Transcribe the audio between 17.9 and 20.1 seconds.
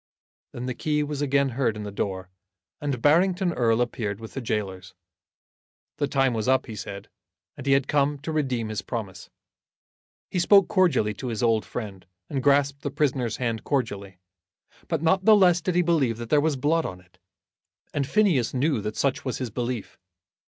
and Phineas knew that such was his belief.